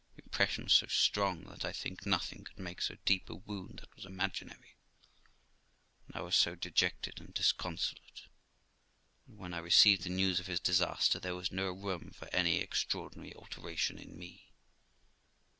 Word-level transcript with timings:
The 0.15 0.23
impression 0.23 0.63
was 0.63 0.73
so 0.73 0.87
strong 0.87 1.43
that 1.43 1.63
I 1.63 1.71
think 1.71 2.07
nothing 2.07 2.43
could 2.43 2.57
make 2.57 2.81
so 2.81 2.97
deep 3.05 3.29
a 3.29 3.35
wound 3.35 3.77
that 3.83 3.95
was 3.95 4.03
imaginary; 4.03 4.75
and 6.07 6.15
I 6.15 6.21
was 6.21 6.35
so 6.35 6.55
dejected 6.55 7.21
and 7.21 7.35
disconsolate 7.35 8.23
that, 9.27 9.35
when 9.35 9.53
I 9.53 9.59
received 9.59 10.01
the 10.01 10.09
news 10.09 10.39
of 10.39 10.47
his 10.47 10.59
disaster, 10.59 11.19
there 11.19 11.35
was 11.35 11.51
no 11.51 11.69
room 11.71 12.09
for 12.15 12.27
any 12.33 12.57
extraordinary 12.61 13.35
alteration 13.35 13.99
in 13.99 14.17
me. 14.17 14.47